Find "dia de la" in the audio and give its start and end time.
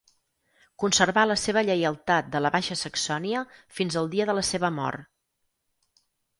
4.17-4.47